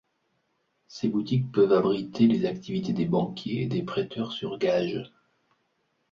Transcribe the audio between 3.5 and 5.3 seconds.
et des prêteurs sur gage.